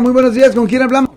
Muy 0.00 0.12
buenos 0.12 0.34
días, 0.34 0.54
¿con 0.54 0.66
quién 0.66 0.80
hablamos? 0.80 1.10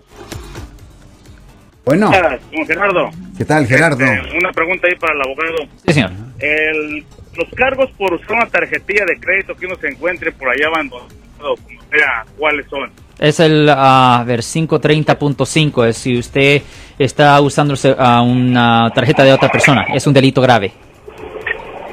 Bueno, 1.86 2.10
Con 2.54 2.66
Gerardo. 2.66 3.10
¿qué 3.38 3.44
tal, 3.46 3.66
Gerardo? 3.66 4.04
Eh, 4.04 4.20
una 4.38 4.52
pregunta 4.52 4.86
ahí 4.86 4.94
para 4.98 5.14
el 5.14 5.22
abogado. 5.22 5.56
Sí, 5.86 5.94
señor. 5.94 6.10
El- 6.38 7.02
los 7.38 7.48
cargos 7.56 7.90
por 7.96 8.12
usar 8.12 8.32
una 8.32 8.44
tarjetilla 8.46 9.06
de 9.06 9.18
crédito 9.18 9.54
que 9.54 9.64
uno 9.64 9.76
se 9.80 9.88
encuentre 9.88 10.30
por 10.32 10.50
allá 10.50 10.66
abandonado, 10.66 11.08
como 11.38 11.80
sea, 11.90 12.26
¿cuáles 12.36 12.66
son? 12.68 12.90
Es 13.18 13.40
el, 13.40 13.66
ah, 13.70 14.18
a 14.20 14.24
ver, 14.24 14.40
530.5. 14.42 15.86
Es 15.86 15.96
si 15.96 16.18
usted 16.18 16.60
está 16.98 17.40
usando 17.40 17.74
ah, 17.98 18.20
una 18.20 18.90
tarjeta 18.94 19.24
de 19.24 19.32
otra 19.32 19.48
persona. 19.50 19.86
Es 19.94 20.06
un 20.06 20.12
delito 20.12 20.42
grave. 20.42 20.72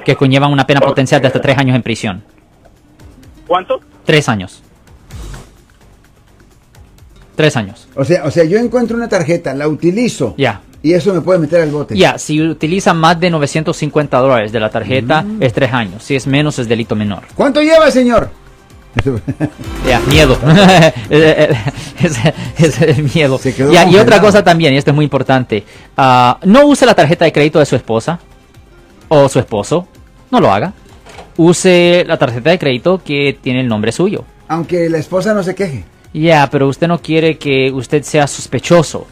Que 0.04 0.18
conlleva 0.18 0.48
una 0.48 0.68
pena 0.68 0.82
potencial 0.82 1.22
de 1.22 1.28
hasta 1.28 1.40
tres 1.40 1.58
años 1.58 1.78
en 1.78 1.82
prisión. 1.82 2.24
¿Cuánto? 3.48 3.80
Tres 4.04 4.28
años. 4.28 4.63
Tres 7.36 7.56
años. 7.58 7.88
O 7.96 8.06
sea, 8.06 8.26
o 8.26 8.32
sea, 8.32 8.44
yo 8.44 8.60
encuentro 8.60 8.96
una 8.96 9.10
tarjeta, 9.10 9.54
la 9.54 9.68
utilizo 9.68 10.36
Ya. 10.38 10.62
y 10.84 10.94
eso 10.94 11.14
me 11.14 11.22
puede 11.22 11.40
meter 11.40 11.62
al 11.62 11.72
bote. 11.72 11.98
Ya, 11.98 12.18
si 12.20 12.40
utiliza 12.42 12.94
más 12.94 13.20
de 13.20 13.30
950 13.32 14.18
dólares 14.20 14.52
de 14.52 14.60
la 14.60 14.70
tarjeta, 14.70 15.26
es 15.40 15.52
tres 15.54 15.74
años. 15.74 16.04
Si 16.04 16.16
es 16.16 16.28
menos, 16.28 16.60
es 16.60 16.68
delito 16.68 16.96
menor. 16.96 17.24
¿Cuánto 17.36 17.62
lleva, 17.62 17.90
señor? 17.92 18.30
Ya, 19.88 20.00
miedo. 20.02 20.38
es, 21.10 22.18
es- 22.60 22.82
es 22.82 23.16
miedo. 23.16 23.40
Y 23.92 23.96
otra 23.98 24.22
cosa 24.22 24.44
también, 24.44 24.74
y 24.74 24.78
esto 24.78 24.92
es 24.92 24.96
muy 24.96 25.06
importante. 25.06 25.64
ah, 25.98 26.38
no 26.44 26.66
use 26.68 26.86
la 26.86 26.94
tarjeta 26.94 27.26
de 27.26 27.32
crédito 27.32 27.60
de 27.60 27.66
su 27.66 27.76
esposa 27.76 28.20
o 29.08 29.28
su 29.30 29.40
esposo. 29.40 29.88
No 30.32 30.40
lo 30.40 30.52
haga. 30.52 30.74
Use 31.38 32.04
la 32.08 32.18
tarjeta 32.18 32.52
de 32.52 32.60
crédito 32.60 33.02
que 33.04 33.38
tiene 33.42 33.62
el 33.62 33.68
nombre 33.68 33.92
suyo. 33.92 34.24
Aunque 34.48 34.90
la 34.90 35.00
esposa 35.00 35.34
no 35.34 35.42
se 35.44 35.56
queje. 35.56 35.84
Ya, 36.14 36.48
pero 36.52 36.68
usted 36.68 36.88
no 36.88 37.02
quiere 37.02 37.38
que 37.38 37.72
usted 37.72 38.04
sea 38.04 38.28
sospechoso 38.28 39.08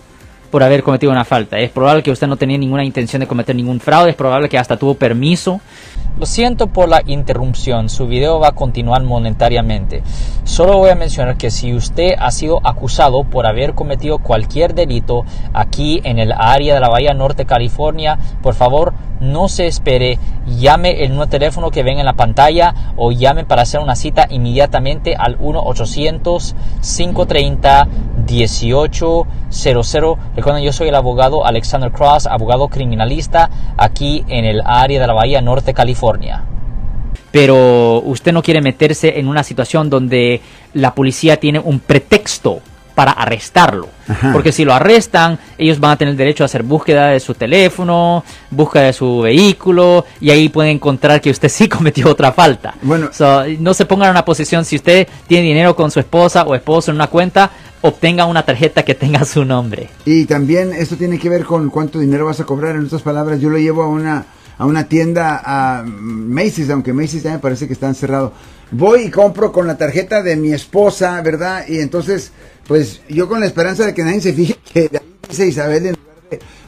por 0.51 0.63
haber 0.63 0.83
cometido 0.83 1.11
una 1.11 1.25
falta. 1.25 1.57
Es 1.57 1.71
probable 1.71 2.03
que 2.03 2.11
usted 2.11 2.27
no 2.27 2.35
tenía 2.35 2.57
ninguna 2.57 2.83
intención 2.83 3.21
de 3.21 3.27
cometer 3.27 3.55
ningún 3.55 3.79
fraude. 3.79 4.11
Es 4.11 4.15
probable 4.15 4.49
que 4.49 4.57
hasta 4.57 4.77
tuvo 4.77 4.95
permiso. 4.95 5.61
Lo 6.19 6.25
siento 6.25 6.67
por 6.67 6.89
la 6.89 7.01
interrupción. 7.05 7.89
Su 7.89 8.05
video 8.05 8.39
va 8.39 8.49
a 8.49 8.51
continuar 8.51 9.01
monetariamente. 9.03 10.03
Solo 10.43 10.77
voy 10.77 10.89
a 10.89 10.95
mencionar 10.95 11.37
que 11.37 11.49
si 11.49 11.73
usted 11.73 12.11
ha 12.19 12.29
sido 12.31 12.59
acusado 12.63 13.23
por 13.23 13.47
haber 13.47 13.73
cometido 13.73 14.19
cualquier 14.19 14.75
delito 14.75 15.23
aquí 15.53 16.01
en 16.03 16.19
el 16.19 16.33
área 16.33 16.73
de 16.73 16.79
la 16.81 16.89
Bahía 16.89 17.13
Norte, 17.13 17.45
California, 17.45 18.19
por 18.41 18.53
favor 18.53 18.93
no 19.21 19.47
se 19.47 19.67
espere, 19.67 20.17
llame 20.59 21.03
el 21.03 21.09
nuevo 21.09 21.27
teléfono 21.27 21.71
que 21.71 21.83
ven 21.83 21.99
en 21.99 22.05
la 22.05 22.13
pantalla 22.13 22.93
o 22.97 23.11
llame 23.11 23.45
para 23.45 23.61
hacer 23.61 23.79
una 23.79 23.95
cita 23.95 24.27
inmediatamente 24.29 25.15
al 25.15 25.37
1-800-530-1800. 28.25 30.17
Recuerden, 30.35 30.63
yo 30.63 30.73
soy 30.73 30.89
el 30.89 30.95
abogado 30.95 31.45
Alexander 31.45 31.91
Cross, 31.91 32.27
abogado 32.27 32.67
criminalista 32.67 33.49
aquí 33.77 34.23
en 34.27 34.45
el 34.45 34.61
área 34.65 34.99
de 35.01 35.07
la 35.07 35.13
Bahía 35.13 35.41
Norte, 35.41 35.73
California. 35.73 36.43
Pero 37.31 38.01
usted 38.01 38.33
no 38.33 38.43
quiere 38.43 38.61
meterse 38.61 39.19
en 39.19 39.27
una 39.27 39.43
situación 39.43 39.89
donde 39.89 40.41
la 40.73 40.93
policía 40.93 41.37
tiene 41.37 41.59
un 41.59 41.79
pretexto 41.79 42.61
para 42.95 43.11
arrestarlo. 43.11 43.89
Ajá. 44.07 44.31
Porque 44.33 44.51
si 44.51 44.65
lo 44.65 44.73
arrestan, 44.73 45.39
ellos 45.57 45.79
van 45.79 45.91
a 45.91 45.95
tener 45.97 46.15
derecho 46.15 46.43
a 46.43 46.45
hacer 46.45 46.63
búsqueda 46.63 47.07
de 47.07 47.19
su 47.19 47.33
teléfono, 47.33 48.23
búsqueda 48.49 48.83
de 48.83 48.93
su 48.93 49.21
vehículo, 49.21 50.05
y 50.19 50.29
ahí 50.29 50.49
pueden 50.49 50.73
encontrar 50.73 51.21
que 51.21 51.29
usted 51.29 51.49
sí 51.49 51.69
cometió 51.69 52.09
otra 52.09 52.31
falta. 52.31 52.75
Bueno. 52.81 53.09
So, 53.11 53.43
no 53.59 53.73
se 53.73 53.85
pongan 53.85 54.07
en 54.07 54.11
una 54.11 54.25
posición, 54.25 54.65
si 54.65 54.75
usted 54.75 55.07
tiene 55.27 55.47
dinero 55.47 55.75
con 55.75 55.89
su 55.89 55.99
esposa 55.99 56.43
o 56.43 56.53
esposo 56.53 56.91
en 56.91 56.95
una 56.95 57.07
cuenta, 57.07 57.49
obtenga 57.81 58.25
una 58.25 58.45
tarjeta 58.45 58.83
que 58.83 58.95
tenga 58.95 59.25
su 59.25 59.45
nombre. 59.45 59.89
Y 60.05 60.25
también 60.25 60.73
esto 60.73 60.95
tiene 60.95 61.19
que 61.19 61.29
ver 61.29 61.45
con 61.45 61.69
cuánto 61.69 61.99
dinero 61.99 62.25
vas 62.25 62.39
a 62.39 62.45
cobrar. 62.45 62.75
En 62.75 62.85
otras 62.85 63.01
palabras, 63.01 63.39
yo 63.39 63.49
lo 63.49 63.57
llevo 63.57 63.83
a 63.83 63.87
una 63.87 64.25
a 64.57 64.65
una 64.67 64.87
tienda 64.87 65.41
a 65.43 65.83
Macy's, 65.83 66.69
aunque 66.69 66.93
Macy's 66.93 67.23
ya 67.23 67.31
me 67.31 67.39
parece 67.39 67.65
que 67.65 67.73
están 67.73 67.95
cerrado. 67.95 68.31
Voy 68.69 69.05
y 69.05 69.09
compro 69.09 69.51
con 69.51 69.65
la 69.65 69.75
tarjeta 69.75 70.21
de 70.21 70.35
mi 70.35 70.53
esposa, 70.53 71.19
¿verdad? 71.23 71.65
Y 71.67 71.79
entonces, 71.79 72.31
pues 72.67 73.01
yo 73.09 73.27
con 73.27 73.39
la 73.39 73.47
esperanza 73.47 73.87
de 73.87 73.95
que 73.95 74.03
nadie 74.03 74.21
se 74.21 74.33
fije 74.33 74.57
que 74.71 74.87
de 74.87 74.99
ahí 74.99 75.15
dice 75.27 75.47
Isabel 75.47 75.97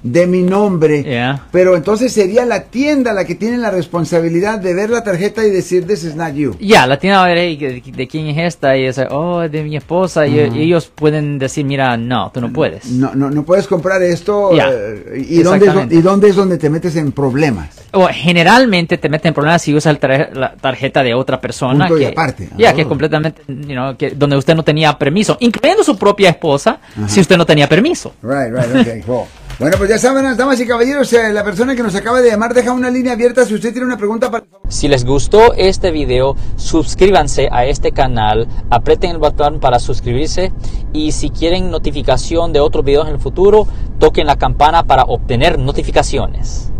de, 0.03 0.27
mi 0.27 0.41
nombre. 0.41 1.03
Yeah. 1.03 1.47
Pero 1.51 1.75
entonces 1.75 2.11
sería 2.13 2.45
la 2.45 2.63
tienda 2.63 3.13
la 3.13 3.25
que 3.25 3.35
tiene 3.35 3.57
la 3.57 3.71
responsabilidad 3.71 4.59
de 4.59 4.73
ver 4.73 4.89
la 4.89 5.03
tarjeta 5.03 5.45
y 5.45 5.49
decir, 5.51 5.85
this 5.87 6.03
is 6.03 6.15
not 6.15 6.33
you. 6.33 6.55
Ya, 6.59 6.85
la 6.87 6.97
tienda 6.97 7.19
va 7.19 7.25
a 7.25 7.27
ver 7.29 7.37
"Hey, 7.37 7.57
¿de, 7.57 7.91
de 7.91 8.07
quién 8.07 8.27
es 8.27 8.37
esta? 8.37 8.75
Y 8.77 8.85
es, 8.85 8.99
oh, 9.09 9.43
es 9.43 9.51
de 9.51 9.63
mi 9.63 9.75
esposa. 9.77 10.27
Y, 10.27 10.39
y 10.39 10.61
ellos 10.63 10.91
pueden 10.93 11.39
decir, 11.39 11.65
mira, 11.65 11.95
no, 11.97 12.31
tú 12.33 12.41
no 12.41 12.51
puedes. 12.51 12.85
No, 12.91 13.13
no, 13.15 13.29
no 13.29 13.43
puedes 13.43 13.67
comprar 13.67 14.01
esto. 14.03 14.55
Ya, 14.55 14.69
eh, 14.71 15.25
y, 15.27 15.41
dónde 15.43 15.67
es. 15.67 15.91
¿Y 15.91 16.01
dónde 16.01 16.29
es 16.29 16.35
donde 16.35 16.57
te 16.57 16.69
metes 16.69 16.95
en 16.95 17.11
problemas? 17.11 17.69
O 17.93 18.07
generalmente 18.11 18.97
te 18.97 19.07
meten 19.09 19.29
en 19.29 19.33
problemas 19.35 19.61
si 19.61 19.73
usas 19.73 19.97
la 20.01 20.55
tarjeta 20.59 21.03
de 21.03 21.13
otra 21.13 21.39
persona. 21.39 21.87
Punto 21.87 22.01
y 22.01 22.05
que, 22.05 22.11
aparte. 22.11 22.49
Ya, 22.57 22.69
Ah. 22.71 22.73
que 22.75 22.85
completamente, 22.85 23.41
you 23.47 23.73
know, 23.73 23.95
que, 23.95 24.11
donde 24.11 24.35
usted 24.35 24.55
no 24.55 24.63
tenía 24.63 24.97
permiso, 24.97 25.37
incluyendo 25.39 25.83
su 25.83 25.95
propia 25.97 26.29
esposa, 26.29 26.79
si 27.07 27.19
usted 27.21 27.37
no 27.37 27.45
tenía 27.45 27.69
permiso. 27.69 28.13
Right, 28.23 28.51
right, 28.51 28.75
okay, 28.81 29.01
cool. 29.01 29.23
Bueno, 29.59 29.77
pues 29.77 29.89
ya 29.89 29.99
saben, 29.99 30.35
damas 30.35 30.59
y 30.59 30.65
caballeros, 30.65 31.13
eh, 31.13 31.31
la 31.31 31.43
persona 31.43 31.75
que 31.75 31.83
nos 31.83 31.93
acaba 31.93 32.21
de 32.21 32.31
llamar 32.31 32.55
deja 32.55 32.71
una 32.71 32.89
línea 32.89 33.13
abierta 33.13 33.45
si 33.45 33.53
usted 33.53 33.71
tiene 33.71 33.85
una 33.85 33.97
pregunta 33.97 34.31
para... 34.31 34.45
Si 34.67 34.87
les 34.87 35.05
gustó 35.05 35.53
este 35.53 35.91
video, 35.91 36.35
suscríbanse 36.55 37.49
a 37.51 37.65
este 37.65 37.91
canal, 37.91 38.47
aprieten 38.71 39.11
el 39.11 39.19
botón 39.19 39.59
para 39.59 39.77
suscribirse 39.77 40.51
y 40.91 41.11
si 41.11 41.29
quieren 41.29 41.69
notificación 41.69 42.51
de 42.51 42.61
otros 42.61 42.83
videos 42.83 43.07
en 43.07 43.13
el 43.13 43.19
futuro, 43.19 43.67
toquen 43.99 44.25
la 44.25 44.37
campana 44.37 44.83
para 44.83 45.03
obtener 45.03 45.59
notificaciones. 45.59 46.73